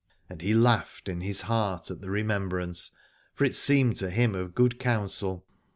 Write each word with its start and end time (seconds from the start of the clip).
And 0.31 0.41
he 0.41 0.55
laughed 0.55 1.07
in 1.07 1.21
his 1.21 1.41
heart 1.41 1.91
at 1.91 2.01
the 2.01 2.07
remem 2.07 2.49
brance, 2.49 2.89
for 3.35 3.45
it 3.45 3.53
seemed 3.53 3.97
to 3.97 4.09
him 4.09 4.33
of 4.33 4.55
good 4.55 4.79
counsel. 4.79 5.45